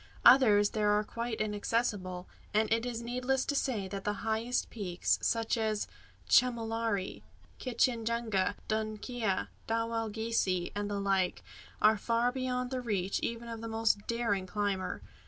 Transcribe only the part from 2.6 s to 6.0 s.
it is needless to say, that the highest peaks such as